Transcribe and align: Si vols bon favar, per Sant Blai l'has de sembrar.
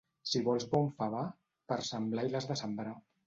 Si 0.27 0.39
vols 0.45 0.63
bon 0.71 0.89
favar, 1.01 1.25
per 1.73 1.79
Sant 1.91 2.09
Blai 2.15 2.31
l'has 2.37 2.51
de 2.53 2.61
sembrar. 2.65 2.95